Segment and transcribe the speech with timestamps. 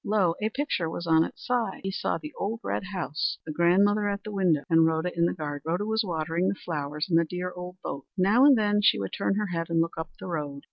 [0.03, 0.33] Lo!
[0.41, 1.79] a picture was on its side.
[1.83, 5.33] He saw the old red house, the grandmother at the window, and Rhoda in the
[5.35, 5.61] garden.
[5.63, 8.07] Rhoda was watering the flowers in the dear old boat.
[8.17, 10.59] Now and then she would turn her head and look up the road.